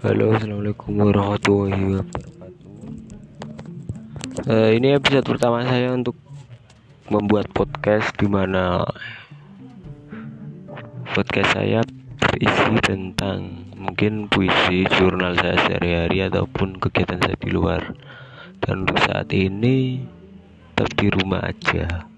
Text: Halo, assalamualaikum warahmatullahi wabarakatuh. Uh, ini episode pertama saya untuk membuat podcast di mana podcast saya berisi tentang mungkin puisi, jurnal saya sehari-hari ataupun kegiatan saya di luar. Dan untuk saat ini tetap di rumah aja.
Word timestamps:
Halo, 0.00 0.32
assalamualaikum 0.32 0.96
warahmatullahi 0.96 1.76
wabarakatuh. 1.76 2.72
Uh, 4.48 4.72
ini 4.72 4.96
episode 4.96 5.28
pertama 5.28 5.60
saya 5.68 5.92
untuk 5.92 6.16
membuat 7.12 7.52
podcast 7.52 8.08
di 8.16 8.24
mana 8.24 8.80
podcast 11.12 11.52
saya 11.52 11.84
berisi 12.16 12.80
tentang 12.80 13.68
mungkin 13.76 14.24
puisi, 14.32 14.88
jurnal 14.88 15.36
saya 15.36 15.60
sehari-hari 15.68 16.24
ataupun 16.32 16.80
kegiatan 16.80 17.20
saya 17.20 17.36
di 17.36 17.52
luar. 17.52 17.92
Dan 18.64 18.88
untuk 18.88 19.04
saat 19.04 19.28
ini 19.36 20.00
tetap 20.72 20.96
di 20.96 21.12
rumah 21.12 21.44
aja. 21.44 22.08